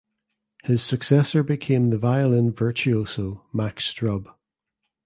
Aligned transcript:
His 0.63 0.81
successor 0.81 1.43
became 1.43 1.91
the 1.91 1.99
violin 1.99 2.53
virtuoso 2.53 3.45
Max 3.53 3.93
Strub. 3.93 4.33